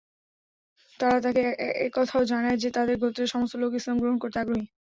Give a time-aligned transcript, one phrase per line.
[0.99, 1.43] তারা তাকে
[1.87, 4.65] একথাও জানায় যে, তাদের গোত্রের সমস্ত লোক ইসলাম গ্রহণ করতে আগ্রহী।